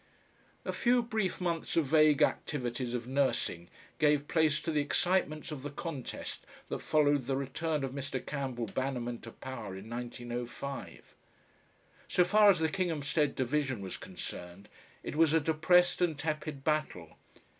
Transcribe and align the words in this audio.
A 0.65 0.73
few 0.73 1.03
brief 1.03 1.39
months 1.39 1.77
of 1.77 1.85
vague 1.85 2.23
activities 2.23 2.95
of 2.95 3.05
"nursing" 3.05 3.69
gave 3.99 4.27
place 4.27 4.59
to 4.61 4.71
the 4.71 4.81
excitements 4.81 5.51
of 5.51 5.61
the 5.61 5.69
contest 5.69 6.43
that 6.69 6.79
followed 6.79 7.25
the 7.27 7.37
return 7.37 7.83
of 7.83 7.91
Mr. 7.91 8.19
Camphell 8.19 8.65
Bannerman 8.65 9.19
to 9.21 9.29
power 9.31 9.75
in 9.77 9.87
1905. 9.91 11.13
So 12.07 12.25
far 12.25 12.49
as 12.49 12.57
the 12.57 12.67
Kinghamstead 12.69 13.35
Division 13.35 13.79
was 13.79 13.97
concerned 13.97 14.69
it 15.03 15.15
was 15.15 15.33
a 15.33 15.39
depressed 15.39 16.01
and 16.01 16.17
tepid 16.17 16.63
battle. 16.63 17.17